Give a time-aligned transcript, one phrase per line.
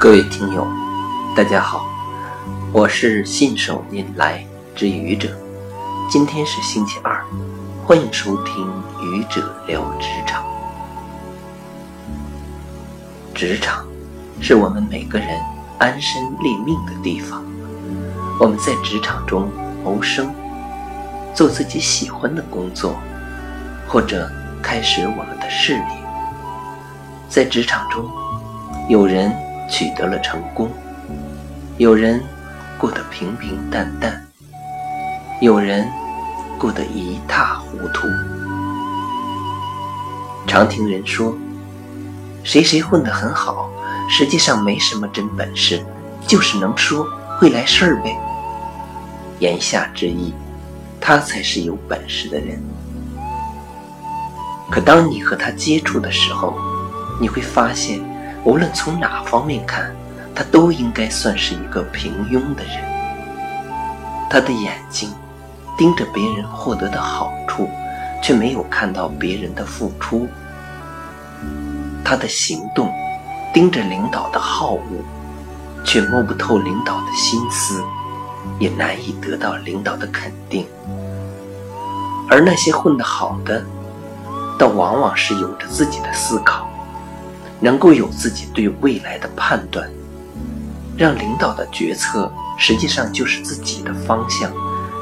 [0.00, 0.66] 各位听友，
[1.36, 1.84] 大家好，
[2.72, 4.42] 我是信手拈来
[4.74, 5.28] 之愚者。
[6.10, 7.22] 今天是星期二，
[7.84, 8.66] 欢迎收听
[9.02, 10.42] 愚者聊职场。
[13.34, 13.86] 职场
[14.40, 15.38] 是我们每个人
[15.78, 17.44] 安身立命的地方。
[18.40, 19.50] 我们在职场中
[19.84, 20.34] 谋生，
[21.34, 22.96] 做自己喜欢的工作，
[23.86, 25.84] 或者开始我们的事业。
[27.28, 28.10] 在职场中，
[28.88, 29.30] 有人。
[29.70, 30.68] 取得了成功，
[31.78, 32.20] 有人
[32.76, 34.26] 过得平平淡淡，
[35.40, 35.88] 有人
[36.58, 38.08] 过得一塌糊涂。
[40.46, 41.32] 常听人说，
[42.42, 43.70] 谁谁混得很好，
[44.10, 45.80] 实际上没什么真本事，
[46.26, 47.06] 就是能说
[47.38, 48.18] 会来事儿呗。
[49.38, 50.34] 言下之意，
[51.00, 52.60] 他才是有本事的人。
[54.68, 56.58] 可当你和他接触的时候，
[57.20, 58.00] 你会发现。
[58.44, 59.94] 无论从哪方面看，
[60.34, 62.82] 他都应该算是一个平庸的人。
[64.30, 65.12] 他的眼睛
[65.76, 67.68] 盯着别人获得的好处，
[68.22, 70.26] 却没有看到别人的付出；
[72.04, 72.90] 他的行动
[73.52, 74.82] 盯着领导的好恶，
[75.84, 77.82] 却摸不透领导的心思，
[78.58, 80.66] 也难以得到领导的肯定。
[82.30, 83.62] 而那些混得好的，
[84.58, 86.66] 倒往往是有着自己的思考。
[87.60, 89.88] 能够有自己对未来的判断，
[90.96, 94.50] 让领导的决策实际上就是自己的方向，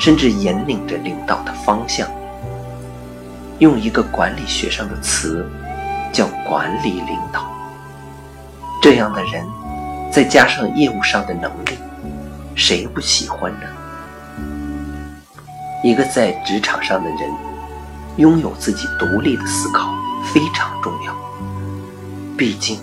[0.00, 2.08] 甚至引领着领导的方向。
[3.58, 5.46] 用一个管理学上的词，
[6.12, 7.50] 叫管理领导。
[8.82, 9.44] 这样的人，
[10.12, 11.78] 再加上业务上的能力，
[12.54, 13.66] 谁不喜欢呢？
[15.82, 17.18] 一个在职场上的人，
[18.16, 19.94] 拥有自己独立的思考
[20.32, 21.14] 非常重要。
[22.36, 22.78] 毕竟，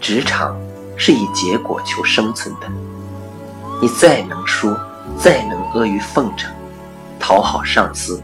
[0.00, 0.56] 职场
[0.96, 2.68] 是以结果求生存的。
[3.82, 4.78] 你再能说，
[5.18, 6.52] 再能阿谀奉承，
[7.18, 8.22] 讨好上司，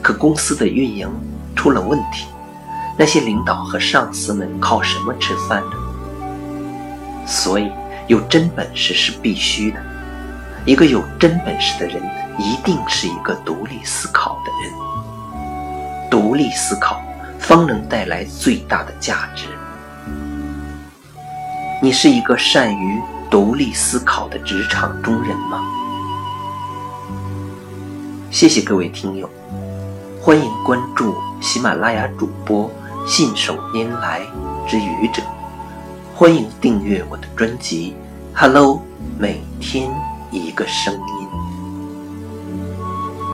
[0.00, 1.10] 可公司的运营
[1.56, 2.26] 出了问题，
[2.96, 5.76] 那些领导和上司们靠什么吃饭呢？
[7.26, 7.68] 所以，
[8.06, 9.80] 有真本事是必须的。
[10.64, 12.00] 一个有真本事的人，
[12.38, 14.72] 一定是一个独立思考的人。
[16.08, 17.00] 独立思考，
[17.40, 19.46] 方能带来最大的价值。
[21.82, 25.60] 你是一个善于独立思考的职场中人吗？
[28.30, 29.28] 谢谢各位听友，
[30.22, 32.70] 欢迎关注喜马拉雅主播
[33.06, 34.22] 信手拈来
[34.66, 35.22] 之愚者，
[36.14, 37.94] 欢迎订阅我的专辑
[38.40, 38.76] 《Hello》，
[39.18, 39.90] 每天
[40.30, 41.15] 一个声音。